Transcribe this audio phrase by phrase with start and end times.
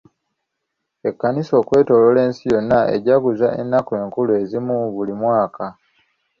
[1.09, 5.65] Ekkanisa okwetooloola ensi yonna ejaguza ennaku enkulu ezimu buli mwaka.